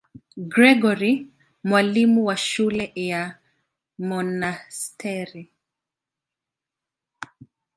[0.37, 1.27] Gregori,
[1.63, 3.37] mwalimu wa shule ya
[3.99, 5.51] monasteri.